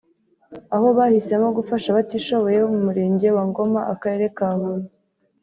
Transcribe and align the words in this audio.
aho 0.75 0.87
bahisemo 0.97 1.47
gufasha 1.57 1.87
abatishoboye 1.89 2.57
bo 2.61 2.69
mu 2.73 2.79
murenge 2.85 3.27
wa 3.35 3.43
Ngoma 3.49 3.81
akarere 3.93 4.25
ka 4.37 4.49
Huye 4.57 4.87